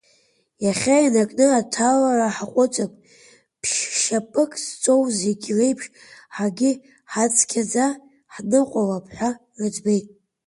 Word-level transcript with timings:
Иахьа 0.65 1.05
инаркны 1.05 1.47
аҭалара 1.59 2.35
ҳаҟәыҵып, 2.35 2.93
ԥшь-шьапык 3.61 4.51
зҵоу 4.65 5.01
зегьы 5.17 5.51
реиԥш 5.57 5.85
ҳаргьы 6.35 6.71
ҳацқьаӡа 7.11 7.85
ҳныҟәалап 8.33 9.05
ҳәа 9.15 9.29
рыӡбеит… 9.57 10.07